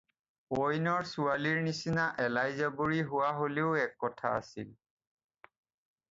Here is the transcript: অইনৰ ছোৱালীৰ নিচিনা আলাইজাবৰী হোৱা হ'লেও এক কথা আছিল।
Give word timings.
অইনৰ 0.59 1.03
ছোৱালীৰ 1.09 1.59
নিচিনা 1.65 2.05
আলাইজাবৰী 2.23 3.03
হোৱা 3.11 3.29
হ'লেও 3.41 3.75
এক 3.83 3.93
কথা 4.05 4.31
আছিল। 4.39 4.71